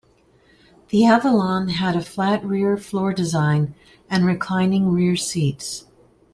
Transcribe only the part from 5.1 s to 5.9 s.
seats.